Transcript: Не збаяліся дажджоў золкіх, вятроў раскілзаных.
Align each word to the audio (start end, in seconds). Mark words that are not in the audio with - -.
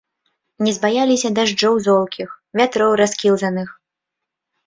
Не 0.67 0.71
збаяліся 0.77 1.29
дажджоў 1.39 1.73
золкіх, 1.87 2.29
вятроў 2.61 2.91
раскілзаных. 3.05 3.69